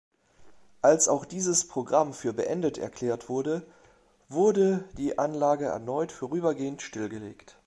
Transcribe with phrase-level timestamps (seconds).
[0.81, 3.67] Als auch dieses Programm für beendet erklärt wurde,
[4.29, 7.55] wurde die Anlage erneut vorübergehend stillgelegt.